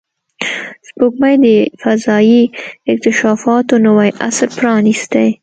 [0.87, 1.47] سپوږمۍ د
[1.81, 2.41] فضایي
[2.93, 5.27] اکتشافاتو نوی عصر پرانستی